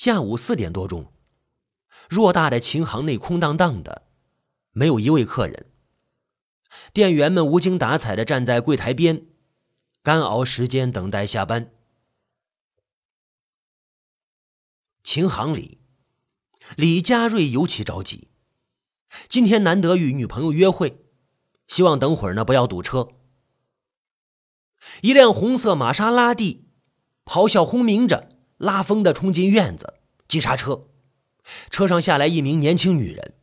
[0.00, 1.12] 下午四点多钟，
[2.08, 4.08] 偌大的琴行内空荡荡的，
[4.72, 5.70] 没有一位客人。
[6.94, 9.26] 店员们无精打采的站在柜台边，
[10.02, 11.74] 干熬时间，等待下班。
[15.04, 15.82] 琴行里，
[16.78, 18.28] 李佳瑞尤其着急。
[19.28, 21.04] 今天难得与女朋友约会，
[21.68, 23.10] 希望等会儿呢不要堵车。
[25.02, 26.70] 一辆红色玛莎拉蒂，
[27.26, 28.29] 咆哮轰鸣着，
[28.60, 29.94] 拉风的冲进院子，
[30.28, 30.86] 急刹车，
[31.70, 33.34] 车上下来一名年轻女人，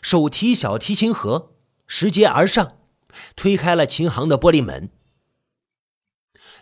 [0.00, 1.52] 手提小提琴盒，
[1.86, 2.78] 拾阶而上，
[3.36, 4.88] 推开了琴行的玻璃门。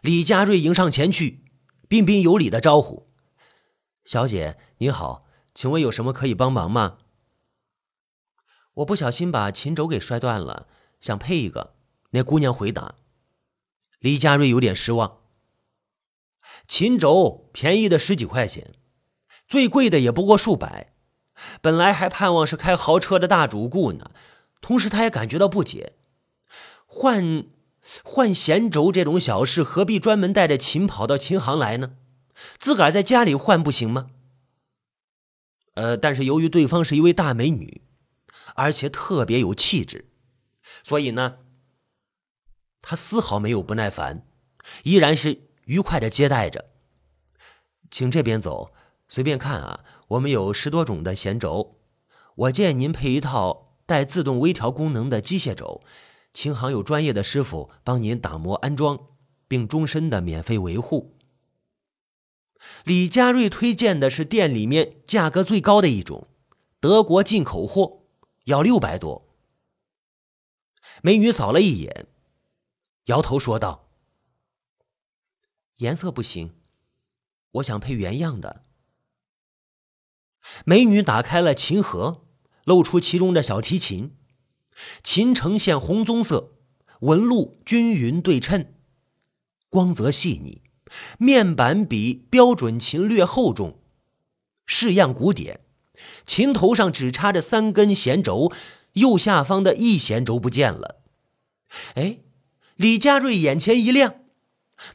[0.01, 1.45] 李佳瑞迎上前去，
[1.87, 3.07] 彬彬有礼的招呼
[4.05, 5.25] ：“小姐您好，
[5.55, 6.99] 请问有什么可以帮忙吗？”
[8.75, 10.67] 我不小心把琴轴给摔断了，
[11.01, 11.77] 想配一个。
[12.11, 12.97] 那姑娘回答。
[14.01, 15.22] 李佳瑞有点失望。
[16.73, 18.73] 琴轴便宜的十几块钱，
[19.47, 20.95] 最贵的也不过数百。
[21.61, 24.11] 本来还盼望是开豪车的大主顾呢，
[24.63, 25.97] 同时他也感觉到不解：
[26.87, 27.45] 换
[28.03, 31.97] 换弦轴这种小事，何必专门带着琴跑到琴行来呢？
[32.59, 34.09] 自个儿在家里换不行吗？
[35.75, 37.83] 呃，但是由于对方是一位大美女。
[38.55, 40.11] 而且特别有气质，
[40.83, 41.37] 所以呢，
[42.81, 44.27] 他丝毫没有不耐烦，
[44.85, 46.72] 依然是愉快的接待着。
[47.93, 48.73] 请这边走，
[49.07, 51.77] 随便看啊，我们有十多种的弦轴，
[52.35, 55.83] 我建议您配一套带自动微调功能的机械轴，
[56.35, 58.99] 琴行有专业的师傅帮您打磨安装，
[59.47, 61.19] 并终身的免费维护。
[62.85, 66.27] 李佳瑞推荐的是店里面价格最高的一种，
[66.81, 68.01] 德国进口货。
[68.47, 69.37] 要六百多。
[71.01, 72.09] 美女扫了一眼，
[73.05, 73.89] 摇头说道
[75.79, 76.53] ：“颜色不行，
[77.53, 78.65] 我想配原样的。”
[80.65, 82.25] 美女打开了琴盒，
[82.65, 84.17] 露出其中的小提琴，
[85.03, 86.53] 琴呈现红棕色，
[87.01, 88.75] 纹路均匀对称，
[89.69, 90.63] 光泽细腻，
[91.19, 93.79] 面板比标准琴略厚重，
[94.67, 95.61] 式样古典。
[96.27, 98.53] 琴头上只插着三根弦轴，
[98.95, 101.03] 右下方的一弦轴不见了。
[101.95, 102.19] 哎，
[102.75, 104.17] 李佳瑞眼前一亮，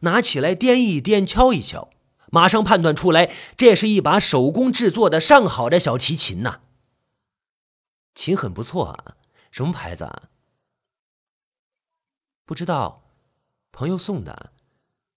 [0.01, 1.89] 拿起来掂一掂，敲一敲，
[2.31, 6.61] 马上判断出来，这是一把手工制作的上好的小提琴呐。
[8.13, 9.15] 琴很不错啊，
[9.51, 10.23] 什么牌子啊？
[12.45, 13.03] 不知道，
[13.71, 14.51] 朋友送的，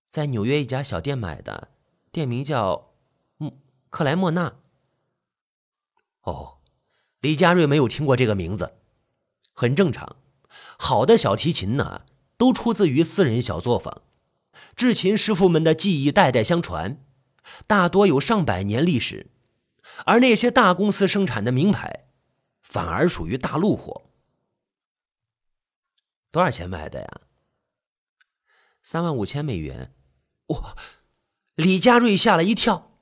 [0.09, 1.69] 在纽约一家小店买的，
[2.13, 2.91] 店名叫
[3.39, 3.53] 嗯
[3.89, 4.57] 克莱莫纳。
[6.23, 6.59] 哦，
[7.21, 8.75] 李佳瑞没有听过这个名字，
[9.55, 10.17] 很正常。
[10.79, 12.03] 好的小提琴呢，
[12.37, 14.03] 都出自于私人小作坊，
[14.77, 17.05] 制琴师傅们的技艺代代相传，
[17.67, 19.31] 大多有上百年历史。
[20.07, 22.07] 而那些大公司生产的名牌，
[22.63, 24.05] 反而属于大陆货。
[26.31, 27.21] 多少钱买的呀？
[28.83, 29.93] 三万五千美元。
[30.47, 30.77] 哇！
[31.57, 32.93] 李佳瑞吓了一跳，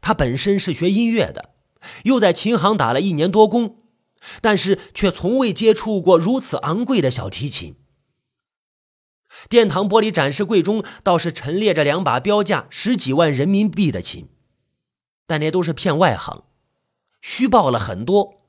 [0.00, 1.54] 他本身是学音乐的。
[2.04, 3.82] 又在琴行打了一年多工，
[4.42, 7.76] 但是却从未接触过如此昂贵的小提琴。
[9.48, 14.28] 殿堂玻璃展示柜中倒是陈列着两把标价十几万人民币的琴，
[15.26, 16.44] 但那都是骗外行，
[17.20, 18.42] 虚报了很多。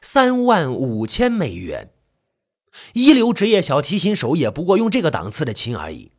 [0.00, 1.92] 三万五千美元，
[2.92, 6.12] 一流职业小提琴手也不过用这个档次的琴而已。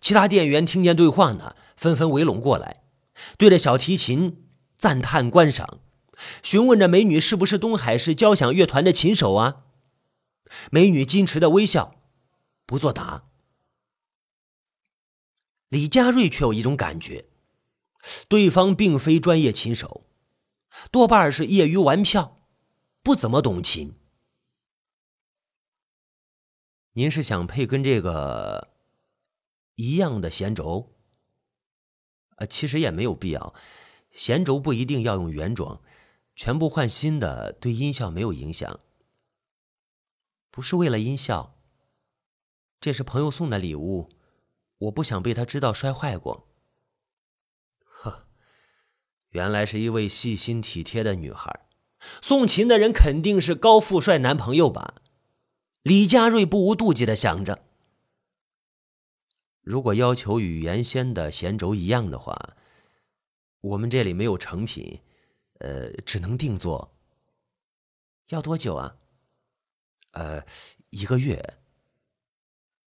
[0.00, 2.82] 其他店员听见对话呢，纷纷围拢过来。
[3.38, 4.44] 对着小提琴
[4.76, 5.78] 赞叹观赏，
[6.42, 9.58] 询问着美女是不是东海市交响乐团的琴手啊？
[10.70, 11.96] 美女矜持的微笑，
[12.66, 13.28] 不作答。
[15.68, 17.26] 李佳瑞却有一种感觉，
[18.28, 20.02] 对方并非专业琴手，
[20.90, 22.40] 多半是业余玩票，
[23.02, 23.94] 不怎么懂琴。
[26.92, 28.68] 您是想配跟这个
[29.76, 30.94] 一样的弦轴？
[32.50, 33.54] 其实也没有必要，
[34.10, 35.80] 弦轴不一定要用原装，
[36.34, 38.78] 全部换新的对音效没有影响。
[40.52, 41.56] 不是为了音效，
[42.78, 44.10] 这是朋友送的礼物，
[44.76, 46.46] 我不想被他知道摔坏过。
[47.80, 48.26] 呵，
[49.30, 51.66] 原来是一位细心体贴的女孩，
[52.20, 54.96] 送琴的人肯定是高富帅男朋友吧？
[55.82, 57.64] 李佳瑞不无妒忌的想着。
[59.62, 62.56] 如果要求与原先的弦轴一样的话，
[63.62, 65.00] 我们这里没有成品，
[65.60, 66.94] 呃，只能定做。
[68.28, 68.96] 要多久啊？
[70.12, 70.44] 呃，
[70.90, 71.58] 一个月。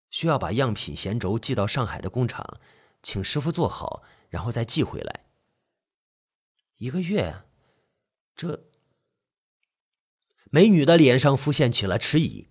[0.10, 2.58] 需要把样品弦轴寄到上海的工厂，
[3.04, 4.42] 请师傅做好，然。
[4.42, 5.26] 后再寄回来。
[6.78, 7.44] 一个月，
[8.36, 8.66] 这
[10.46, 12.48] 美女的脸上浮现起了迟疑。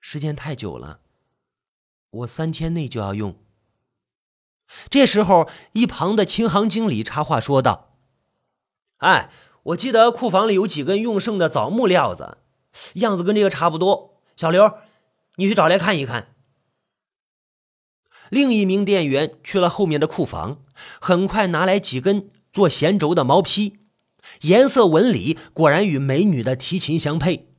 [0.00, 1.00] 时间太久了，
[2.10, 3.38] 我三天内就要用。
[4.88, 7.98] 这时候，一旁的琴行经理插话说道
[8.98, 9.30] ：“哎，
[9.64, 12.38] 我记得库房里有几根用剩的枣木料子，
[12.94, 14.20] 样子跟这个差不多。
[14.36, 14.78] 小刘，
[15.36, 16.34] 你去找来看一看。”
[18.30, 20.64] 另一名店员去了后面的库房，
[21.00, 22.30] 很快拿来几根。
[22.52, 23.80] 做弦轴的毛坯，
[24.40, 27.52] 颜色纹理果然与美女的提琴相配。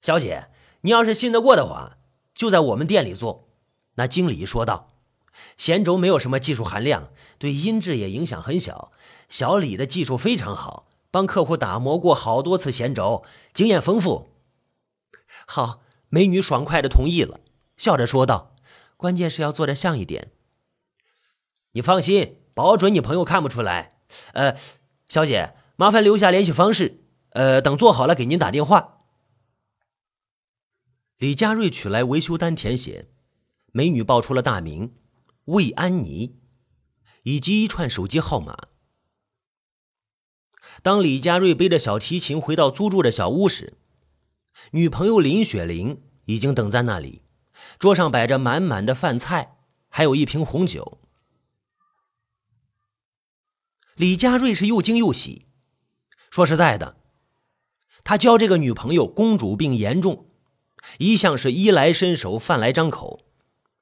[0.00, 0.48] 小姐，
[0.82, 1.98] 你要是信得过的话，
[2.32, 3.48] 就在我们店里做。
[3.96, 4.92] 那经理说道
[5.58, 8.92] ：“弦轴没有什么技术含量，对音质也影响很小。
[9.28, 14.30] 小李的技术非常好，帮客户打磨过好多次弦轴，经验丰富。”
[15.46, 17.38] 好，美女爽快的同意了，
[17.76, 18.56] 笑着说道
[18.98, 20.32] ：“关键是要做的像一点。”
[21.70, 22.40] 你放心。
[22.52, 23.90] 保准你朋友看不出来。
[24.32, 24.56] 呃，
[25.08, 27.04] 小姐，麻烦留下联系方式。
[27.30, 29.00] 呃，等做好了给您打电话。
[31.18, 33.08] 李佳瑞取来维修单填写，
[33.72, 34.94] 美女报出了大名
[35.46, 36.36] 魏安妮，
[37.24, 38.56] 以及一串手机号码。
[40.84, 43.72] 当李佳瑞背着小提琴回到租住的小屋时，
[44.72, 47.22] 女朋友林雪玲已经等在那里，
[47.78, 49.56] 桌上摆着满满的饭菜，
[49.88, 50.98] 还有一瓶红酒。
[53.94, 55.46] 李佳瑞是又惊又喜。
[56.30, 56.98] 说实在的，
[58.04, 60.26] 他交这个女朋友公主病严重，
[60.98, 63.20] 一向是衣来伸手、饭来张口，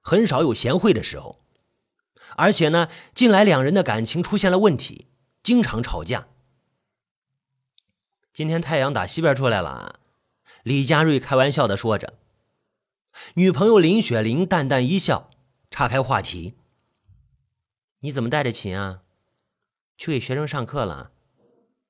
[0.01, 1.41] 很少有贤惠的时候。
[2.37, 5.09] 而且呢，近来两人的感情出现了问题，
[5.43, 6.29] 经常吵架。
[8.33, 10.01] 今天太阳打西边出来了，
[10.63, 12.15] 李佳瑞开玩笑的说着。
[13.35, 15.29] 女朋友林雪玲淡淡一笑，
[15.71, 16.55] 岔开话题
[18.01, 19.03] ：“你怎么带着琴啊？”
[19.99, 21.13] 去给学生上课了，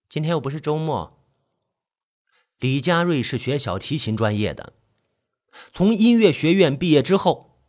[0.08, 1.16] 今天又不是周末。
[2.58, 4.72] 李佳瑞是学小提琴专业的，
[5.72, 7.60] 从音乐学院毕业之后，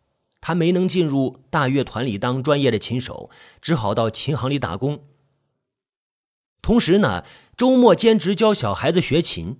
[0.41, 3.29] 他没能进入大乐团里当专业的琴手，
[3.61, 5.07] 只好到琴行里打工。
[6.63, 7.23] 同时呢，
[7.55, 9.59] 周末兼职教小孩子学琴，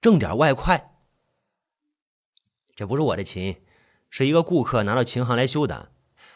[0.00, 0.92] 挣点外快。
[2.76, 3.60] 这不是我的琴，
[4.08, 5.90] 是一个顾客拿到琴行来修的。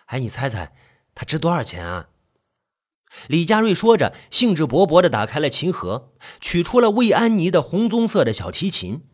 [0.06, 0.74] 哎，你猜猜，
[1.14, 2.08] 它值多少钱啊？
[3.28, 9.06] 李佳瑞说着，兴致勃勃地打开了琴盒，取出了魏安妮的红棕色的小提琴。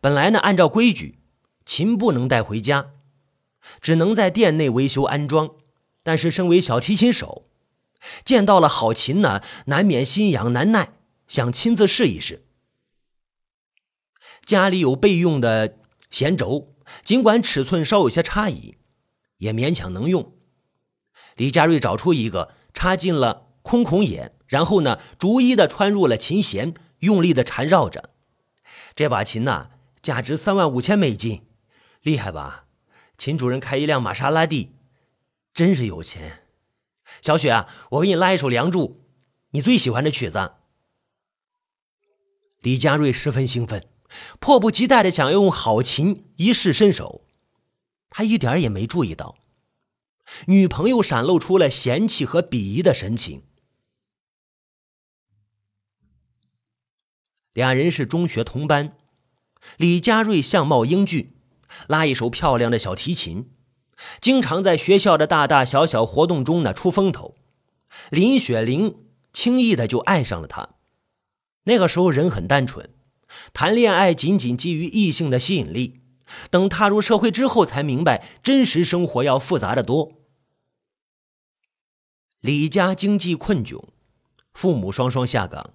[0.00, 1.20] 本来呢，按照规矩，
[1.64, 2.90] 琴不能带回家，
[3.80, 5.50] 只能在店内维修安装。
[6.02, 7.47] 但是，身为小提琴手，
[8.24, 10.92] 见到了好琴呢，难免心痒难耐，
[11.26, 12.44] 想亲自试一试。
[14.44, 15.78] 家里有备用的
[16.10, 16.74] 弦轴，
[17.04, 18.76] 尽管尺寸稍有些差异，
[19.38, 20.32] 也勉强能用。
[21.36, 22.54] 李佳瑞找出一个。
[22.74, 28.10] 插进了空孔眼，然后呢，逐一的穿入了琴弦，用力的缠绕着。
[28.94, 31.44] 这把琴呐，价值三万五千美金，
[32.02, 32.66] 厉害吧？
[33.16, 34.76] 琴主人开一辆玛莎拉蒂，
[35.52, 36.44] 真是有钱。
[37.20, 38.88] 小雪啊，我给你拉一首《梁祝》，
[39.50, 40.52] 你最喜欢的曲子。
[42.60, 43.88] 李佳瑞十分兴奋，
[44.40, 47.24] 迫不及待的想用好琴一试身手。
[48.10, 49.36] 他一点也没注意到。
[50.46, 53.44] 女朋友闪露出了嫌弃和鄙夷的神情。
[57.52, 58.96] 两人是中学同班，
[59.76, 61.34] 李佳瑞相貌英俊，
[61.86, 63.50] 拉一手漂亮的小提琴，
[64.20, 67.34] 经常在学校的大大小小活动中呢出风头。
[68.10, 68.96] 林雪玲
[69.32, 70.70] 轻易的就爱上了他。
[71.64, 72.90] 那个时候人很单纯，
[73.52, 76.00] 谈恋爱仅仅基于异性的吸引力。
[76.50, 80.12] 等踏入社会之后，才明白真实生活要复杂的多。
[82.40, 83.82] 李家经济困窘，
[84.52, 85.70] 父母双双下岗，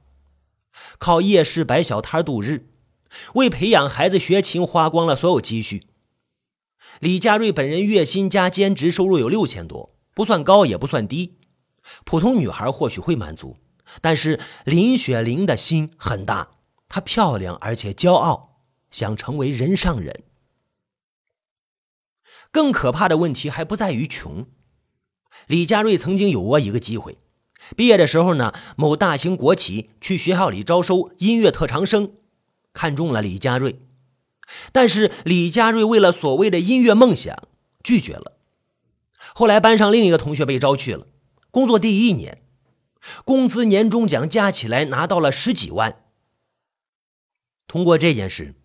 [0.99, 2.69] 靠夜市摆小摊度日，
[3.33, 5.87] 为培养孩子学琴花光了所有积蓄。
[6.99, 11.37] 李佳瑞本人月薪加兼职收入有六千多，不算高也不算低，
[12.05, 13.57] 普通女孩或许会满足，
[14.01, 16.51] 但是林雪玲的心很大，
[16.87, 20.23] 她漂亮而且骄傲，想成为人上人。
[22.51, 24.45] 更可怕的问题还不在于穷。
[25.47, 27.17] 李佳瑞曾经有过一个机会，
[27.75, 32.13] 毕业的时候呢，某大型国企去学校里招收音乐特长生，
[32.71, 33.82] 看中了李佳瑞，
[34.71, 37.47] 但是李佳瑞为了所谓的音乐梦想
[37.83, 38.37] 拒绝了。
[39.33, 41.07] 后来班上另一个同学被招去了，
[41.49, 42.43] 工作第一年，
[43.25, 46.03] 工资、年终奖加起来拿到了十几万。
[47.67, 48.55] 通过这件事，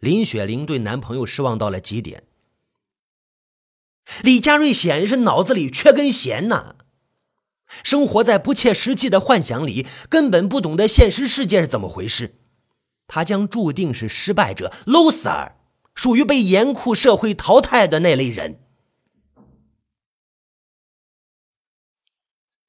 [0.00, 2.24] 林雪玲对男朋友失望到了极点。
[4.22, 6.74] 李佳瑞显然是脑子里缺根弦呐，
[7.84, 12.39] 生活在不切实际的幻想里，根本不懂得现实世界是怎么回事。
[13.12, 15.54] 他将注定是失败者，loser，
[15.96, 18.60] 属于被严酷社会淘汰的那类人。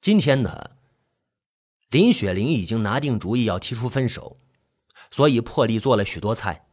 [0.00, 0.72] 今天呢，
[1.90, 4.36] 林雪玲已经拿定主意要提出分手，
[5.12, 6.66] 所以破例做了许多菜，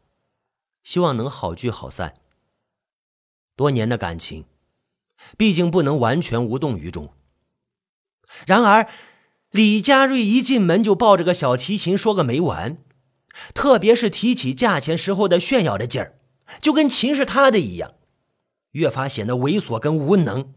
[0.82, 2.16] 希望能好聚好散。
[3.56, 4.46] 多年的感情。
[5.38, 7.14] 毕竟不能完全无动于衷。
[8.48, 8.90] 然而，
[9.52, 12.78] 李佳瑞一进门就抱着个小提琴说个没完，
[13.54, 16.20] 特别是提起价钱时候的炫耀的劲儿，
[16.62, 17.94] 就跟琴是他的一样，
[18.72, 20.54] 越发显得猥琐跟无能。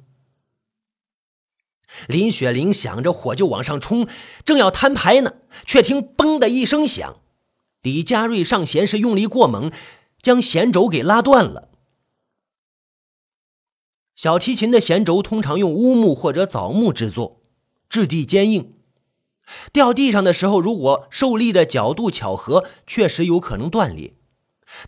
[2.07, 4.09] 林雪玲想着火就往上冲，
[4.45, 5.35] 正要摊牌呢，
[5.67, 7.21] 却听“嘣”的一声响，
[7.83, 9.71] 李佳瑞上弦是用力过猛，
[10.23, 11.69] 将弦轴给拉断了。
[14.17, 17.43] 小提琴的弦轴通常用乌木或者枣木制作，
[17.89, 18.75] 质地坚硬。
[19.73, 24.15] 掉地上的时候，如果受力的角度巧合，确实有可能断裂。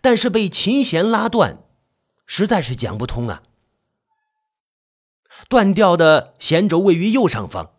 [0.01, 1.59] 但是被琴弦拉断，
[2.25, 3.43] 实在是讲不通啊！
[5.47, 7.71] 断掉的弦轴位于右上方，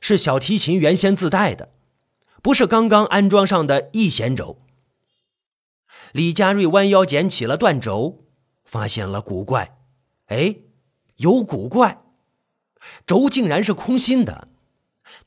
[0.00, 1.70] 是小提琴原先自带的，
[2.42, 4.60] 不是刚刚安装上的 E 弦轴。
[6.12, 8.24] 李佳瑞弯腰捡起了断轴，
[8.64, 9.78] 发现了古怪，
[10.26, 10.56] 哎。
[11.16, 12.00] 有古怪，
[13.04, 14.46] 轴竟然是空心的，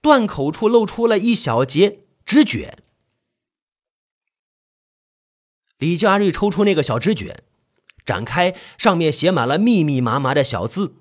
[0.02, 2.84] 断口处露出了一小截纸卷。
[5.78, 7.44] 李佳瑞抽出那个小纸卷，
[8.06, 10.96] 展开，上面写满了密密麻麻的小字。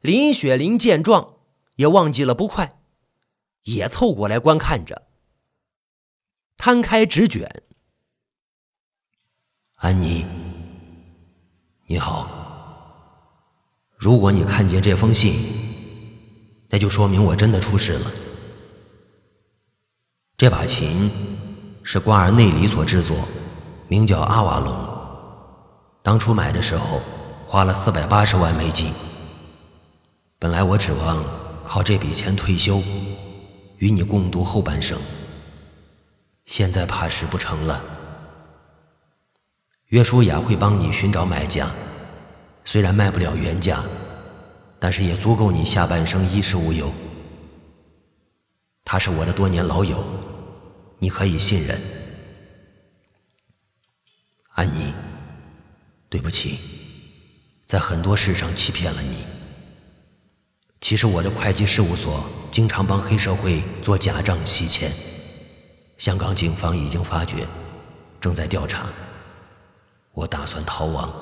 [0.00, 1.36] 林雪玲见状，
[1.76, 2.80] 也忘记了不快，
[3.64, 5.08] 也凑过来观看着。
[6.56, 7.62] 摊开纸卷，
[9.76, 10.26] 安妮，
[11.86, 12.36] 你好。
[13.96, 15.67] 如果你看见这封信，
[16.68, 18.12] 那就说明我真的出事了。
[20.36, 21.10] 这把琴
[21.82, 23.28] 是瓜尔内里所制作，
[23.88, 24.88] 名叫阿瓦隆。
[26.02, 27.00] 当初买的时候
[27.46, 28.92] 花了四百八十万美金。
[30.38, 31.24] 本来我指望
[31.64, 32.80] 靠这笔钱退休，
[33.78, 34.98] 与你共度后半生。
[36.46, 37.82] 现在怕是不成了。
[39.88, 41.70] 约书亚会帮你寻找买家。
[42.64, 43.82] 虽然卖不了原价，
[44.78, 46.92] 但是也足够你下半生衣食无忧。
[48.84, 50.04] 他是我的多年老友，
[50.98, 51.80] 你可以信任。
[54.54, 54.92] 安妮，
[56.08, 56.58] 对不起，
[57.66, 59.26] 在很多事上欺骗了你。
[60.80, 64.92] 其实我的会计事务所经常帮黑社会做假账洗钱，
[65.96, 67.46] 香港警方已经发觉，
[68.20, 68.86] 正在调查。
[70.12, 71.12] 我打算逃亡。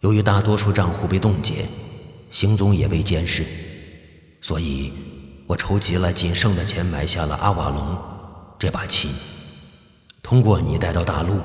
[0.00, 1.66] 由于大多数账户被冻结，
[2.30, 3.44] 行踪也被监视，
[4.40, 4.92] 所以
[5.46, 7.98] 我筹集了仅剩的钱，买下了阿瓦隆
[8.58, 9.10] 这把琴。
[10.22, 11.38] 通过你带到大陆，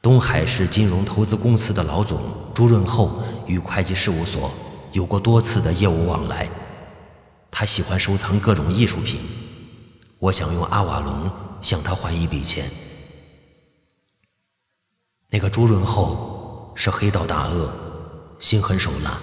[0.00, 2.20] 东海市金融投资公司的老总
[2.54, 4.50] 朱润厚与会计事务所
[4.92, 6.48] 有过多次的业务往来。
[7.50, 9.20] 他喜欢收藏各种艺术品，
[10.18, 12.70] 我想用阿瓦隆向他还一笔钱。
[15.28, 16.38] 那个朱润厚。
[16.72, 17.70] 是黑道大鳄，
[18.40, 19.20] 心狠手辣。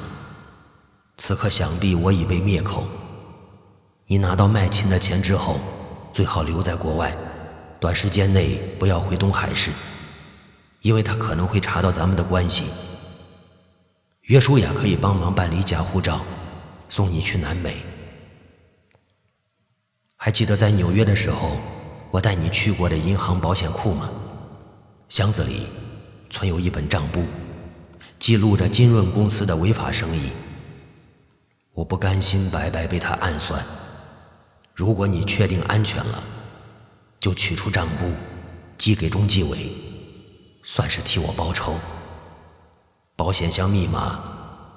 [1.18, 2.88] 此刻想必我已被灭口。
[4.06, 5.60] 你拿到卖琴的钱之后，
[6.14, 7.18] 最好留在国外，
[7.80, 9.72] 短时间内不要回东海市，
[10.82, 12.66] 因为他可能会查到咱们的关系。
[14.22, 16.22] 约书亚可以帮忙办理假护照，
[16.88, 17.84] 送你去南美。
[20.16, 21.58] 还记得在纽约的时候，
[22.12, 24.10] 我带你去过的银行保险库吗？
[25.10, 25.66] 箱子里。
[26.30, 27.24] 存有一本账簿，
[28.20, 30.32] 记录着金润公司的违法生意。
[31.74, 33.64] 我不甘心白白被他暗算。
[34.74, 36.24] 如果你确定安全了，
[37.20, 38.12] 就取出账簿，
[38.78, 39.72] 寄给中纪委，
[40.64, 41.80] 算是替我报仇。
[43.16, 44.20] 保险箱密码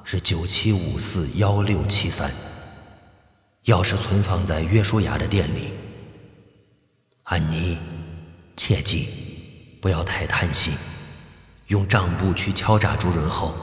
[0.05, 2.31] 是九七五四幺六七三，
[3.67, 5.75] 钥匙存放在约书亚的店里。
[7.25, 7.79] 安妮，
[8.57, 9.09] 切记
[9.81, 10.73] 不要太贪心。
[11.71, 13.55] 用账簿去敲诈朱润厚，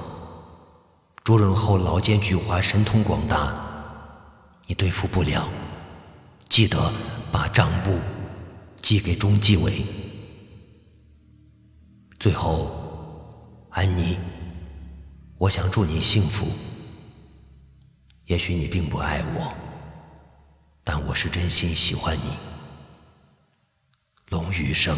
[1.26, 3.54] 朱润厚老奸巨猾，神通广大，
[4.66, 5.50] 你对付不了。
[6.48, 6.90] 记得
[7.34, 8.00] 把账簿
[8.78, 9.86] 寄给中纪委。
[12.18, 12.72] 最后，
[13.72, 14.18] 安妮，
[15.38, 16.48] 我想祝你幸福。
[18.28, 19.54] 也许你并不爱我，
[20.82, 22.38] 但我是真心喜欢你。
[24.30, 24.98] 龙余生。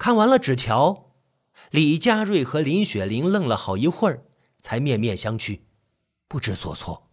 [0.00, 1.12] 看完了纸条，
[1.70, 4.24] 李佳瑞和林雪玲愣了好一会儿，
[4.58, 5.60] 才面面相觑，
[6.26, 7.10] 不知所措。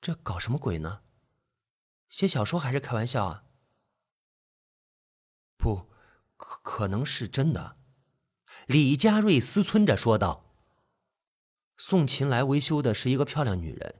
[0.00, 1.02] 这搞什么鬼呢？
[2.08, 3.44] 写小说还是开玩笑啊？
[5.58, 5.90] 不，
[6.38, 7.76] 可可能是真的。
[8.64, 10.54] 李佳瑞思忖着说道
[11.76, 13.96] ：“送琴来维修的是一个漂亮女人，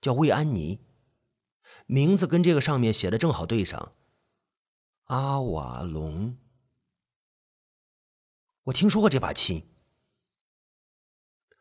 [0.00, 0.80] 叫魏安妮，
[1.84, 3.92] 名字跟这个上面写的正好对上。
[5.04, 6.36] 阿瓦隆，
[8.64, 9.68] 我听说过这把琴。”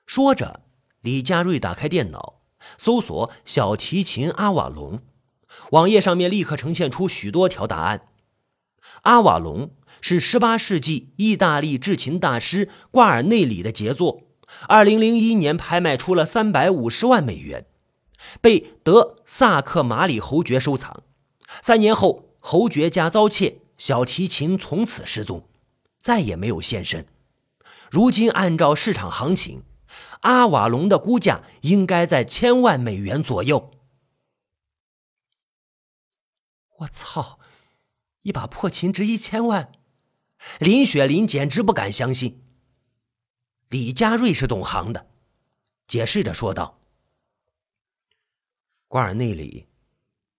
[0.06, 0.62] 说着，
[1.02, 2.42] 李佳瑞打开电脑，
[2.78, 5.02] 搜索“小提琴阿瓦隆”，
[5.72, 8.10] 网页上面立刻呈现出许多条答案。
[9.04, 9.76] 阿瓦隆。
[10.04, 14.24] 是十八世纪意大利制琴大师瓜尔内里的杰作，
[14.68, 17.68] 二零零一年拍卖出了三百五十万美元，
[18.42, 21.04] 被德萨克马里侯爵收藏。
[21.62, 25.48] 三年后，侯爵家遭窃，小提琴从此失踪，
[25.98, 27.08] 再也没有现身。
[27.90, 29.64] 如今按照市场行情，
[30.22, 33.72] 阿瓦隆的估价应该在千万美元左右。
[36.80, 37.40] 我操，
[38.24, 39.72] 一把破琴值一千万！
[40.58, 42.44] 林雪林简直不敢相信。
[43.70, 45.08] 李佳瑞是懂行的，
[45.88, 46.80] 解释着说道
[48.90, 49.68] ：“瓜尔内里，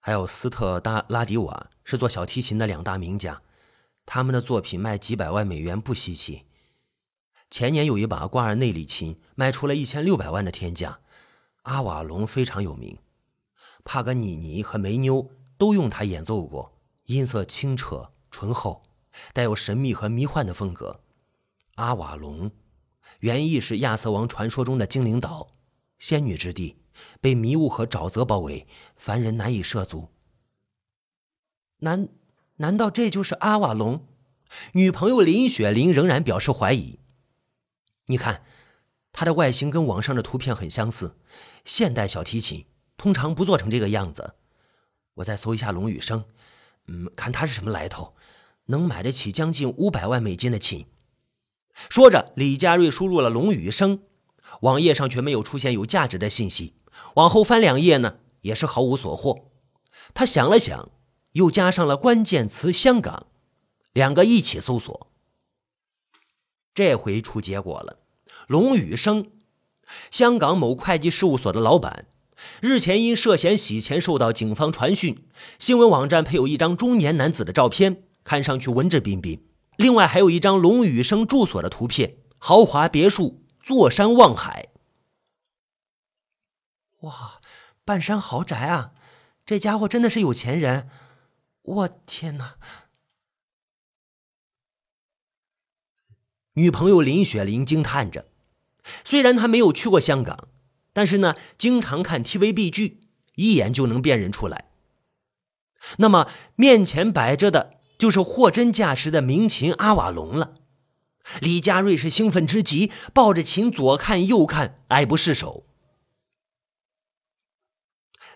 [0.04, 3.40] 还有斯特达拉迪瓦是做小提琴的两大名家，
[4.04, 6.42] 他们的作品卖几百万美元不稀奇。
[7.48, 10.98] 前年有一把瓜尔内里琴卖出了一千六百万的天价。
[11.62, 12.98] 阿瓦隆非常有名，
[13.84, 18.82] 帕格尼尼和梅妞都用它演奏过，音色清澈醇厚。”
[19.34, 21.00] 带有神秘和迷幻的风格。
[21.74, 22.50] 阿瓦隆，
[23.20, 25.48] 原意是亚瑟王传说中的精灵岛，
[25.98, 26.78] 仙女之地，
[27.20, 28.66] 被迷雾和沼泽包围，
[28.96, 30.08] 凡人难以涉足。
[31.78, 32.08] 难，
[32.56, 34.06] 难道这就是阿瓦隆？
[34.72, 36.98] 女朋友林雪玲仍然表示怀疑。
[38.06, 38.44] 你看，
[39.12, 41.16] 它的外形跟网上的图片很相似。
[41.64, 44.34] 现代小提琴通常不做成这个样子。
[45.14, 46.24] 我再搜一下龙羽生，
[46.86, 48.14] 嗯，看他是什么来头。
[48.66, 50.86] 能买得起将近五百万美金的琴。
[51.88, 54.02] 说着，李佳瑞输入了龙宇生，
[54.60, 56.74] 网页上却没有出现有价值的信息。
[57.14, 59.50] 往后翻两页呢，也是毫无所获。
[60.14, 60.90] 他想了想，
[61.32, 63.26] 又加上了关键词“香港”，
[63.92, 65.08] 两个一起搜索。
[66.74, 67.98] 这回出结果了，
[68.46, 69.26] 龙宇生，
[70.10, 72.06] 香港某会计事务所的老板，
[72.60, 75.24] 日前因涉嫌洗钱受到警方传讯。
[75.58, 78.04] 新闻网站配有一张中年男子的照片。
[78.24, 79.42] 看上去文质彬彬，
[79.74, 84.68] 另外还有一张龙宇生住所的图片，豪华别墅，坐山望海。
[87.02, 87.40] 哇，
[87.84, 88.92] 半山豪宅啊！
[89.46, 90.88] 这家伙真的是有钱人！
[91.62, 92.56] 我天哪！
[96.54, 98.26] 女朋友林雪玲惊叹着，
[99.04, 100.48] 虽然她没有去过香港，
[100.92, 103.00] 但是呢，经常看 TVB 剧，
[103.36, 104.70] 一眼就能辨认出来。
[105.98, 107.78] 那么面前摆着的。
[107.98, 110.54] 就是货真价实的名琴阿瓦隆了。
[111.40, 115.64] 李佳瑞是兴奋之极，抱着琴左看右看，爱不释手。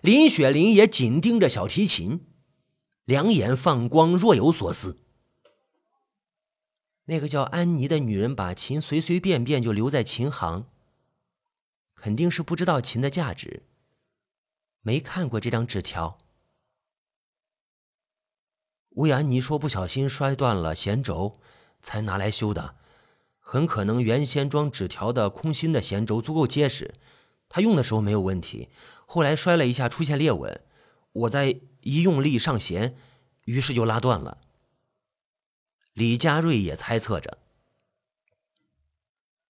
[0.01, 2.25] 林雪玲也紧盯着小提琴，
[3.05, 4.99] 两眼放光，若有所思。
[7.05, 10.69] 那个叫安妮的女人把琴随随便便就留在琴行，
[11.95, 13.63] 肯定是不知道琴的价值，
[14.81, 16.17] 没看过这张纸条。
[18.89, 21.39] 魏安妮说：“不小心摔断了弦轴，
[21.81, 22.75] 才拿来修的。
[23.39, 26.93] 很可能原先装纸条的空心的弦轴足够结实，
[27.47, 28.69] 她用的时候没有问题。
[29.07, 30.61] 后来摔了一下，出现裂纹，
[31.13, 32.95] 我再一用力上弦，
[33.45, 34.37] 于是就拉断了。”
[35.93, 37.39] 李佳瑞也猜测着，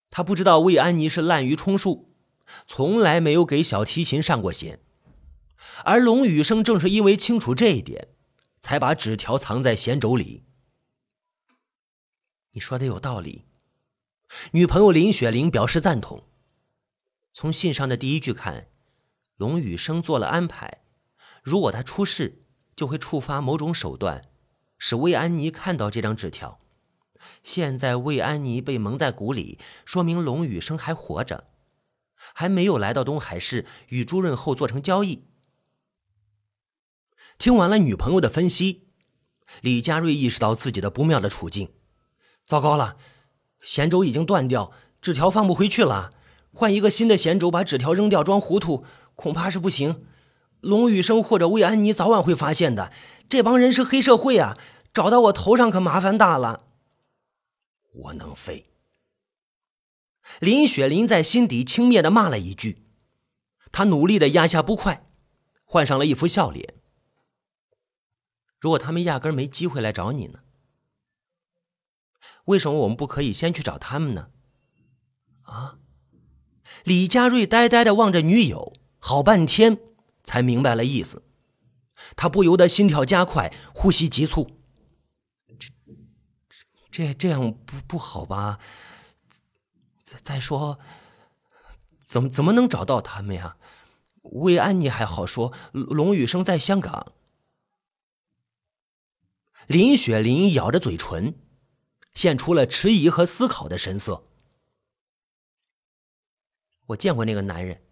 [0.10, 2.14] 他不知道魏安妮是滥竽充数，
[2.66, 4.80] 从来没有给小提琴上过弦，
[5.84, 8.14] 而龙宇生正是因为清楚这一点。
[8.60, 10.44] 才把纸条藏在弦轴里。
[12.52, 13.46] 你说的有道理，
[14.52, 16.24] 女朋友林雪玲表示赞同。
[17.34, 18.68] 从信上的第一句看，
[19.38, 20.82] 龙宇生做了安排，
[21.44, 22.44] 如果他出事，
[22.76, 24.24] 就会触发某种手段，
[24.78, 26.60] 使魏安妮看到这张纸条。
[27.44, 31.46] 现在魏安妮被蒙在鼓里，说明龙宇生还活着，
[32.16, 35.26] 还没有来到东海市与朱润厚做成交易。
[37.38, 38.88] 听完了女朋友的分析，
[39.62, 41.74] 李佳瑞意识到自己的不妙的处境。
[42.44, 42.98] 糟糕了，
[43.62, 46.12] 弦轴已经断掉，纸条放不回去了。
[46.54, 48.84] 换一个新的弦轴，把纸条扔掉装糊涂，
[49.18, 50.06] 恐怕是不行。
[50.62, 52.94] 龙雨生或者魏安妮早晚会发现的。
[53.28, 54.58] 这帮人是黑社会啊，
[54.94, 56.68] 找到我头上可麻烦大了。
[57.94, 58.70] 我能飞。
[60.40, 62.84] 林雪林在心底轻蔑的骂了一句，
[63.72, 65.10] 他努力的压下不快，
[65.66, 66.76] 换上了一副笑脸。
[68.60, 70.40] 如果他们压根没机会来找你呢？
[72.46, 74.30] 为什么我们不可以先去找他们呢？
[75.44, 75.80] 啊！
[76.84, 78.74] 李佳瑞呆呆的望着女友，
[79.08, 79.80] 好半天
[80.22, 81.24] 才明白了意思。
[82.18, 84.52] 他不由得心跳加快，呼吸急促。
[85.58, 85.70] 这、
[86.92, 88.60] 这、这样不不好吧？
[90.04, 90.78] 再再说，
[92.04, 93.56] 怎么怎么能找到他们呀？
[94.24, 97.14] 魏安妮还好说，龙宇生在香港。
[99.68, 101.34] 林雪林咬着嘴唇，
[102.14, 104.28] 现出了迟疑和思考的神色。
[106.88, 107.87] 我见过那个男人，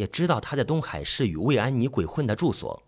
[0.00, 2.82] 也知道他在东海市与魏安妮鬼混的住所。